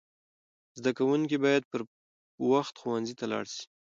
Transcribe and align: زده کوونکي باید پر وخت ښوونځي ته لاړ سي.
زده 0.77 0.91
کوونکي 0.97 1.37
باید 1.45 1.63
پر 1.71 1.81
وخت 2.51 2.75
ښوونځي 2.81 3.13
ته 3.19 3.25
لاړ 3.31 3.45
سي. 3.55 3.63